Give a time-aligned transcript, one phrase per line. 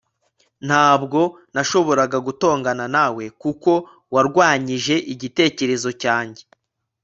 [0.67, 1.19] ntabwo
[1.53, 3.71] nashoboraga gutongana nawe kuko
[4.13, 6.43] warwanyije igitekerezo cyanjye